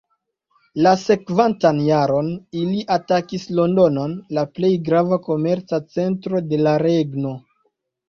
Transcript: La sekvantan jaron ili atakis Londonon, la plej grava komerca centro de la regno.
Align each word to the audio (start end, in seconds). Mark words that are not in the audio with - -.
La 0.85 0.93
sekvantan 1.01 1.81
jaron 1.89 2.31
ili 2.63 2.81
atakis 2.97 3.47
Londonon, 3.61 4.19
la 4.41 4.49
plej 4.59 4.75
grava 4.91 5.23
komerca 5.31 5.85
centro 6.01 6.47
de 6.53 6.65
la 6.67 6.79
regno. 6.89 7.41